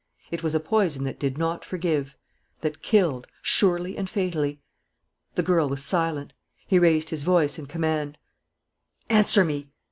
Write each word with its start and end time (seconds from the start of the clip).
It 0.31 0.41
was 0.41 0.55
a 0.55 0.59
poison 0.59 1.03
that 1.03 1.19
did 1.19 1.37
not 1.37 1.63
forgive, 1.63 2.15
that 2.61 2.81
killed, 2.81 3.27
surely 3.43 3.95
and 3.95 4.09
fatally. 4.09 4.59
The 5.35 5.43
girl 5.43 5.69
was 5.69 5.85
silent. 5.85 6.33
He 6.65 6.79
raised 6.79 7.11
his 7.11 7.21
voice 7.21 7.59
in 7.59 7.67
command: 7.67 8.17
"Answer 9.11 9.45
me! 9.45 9.69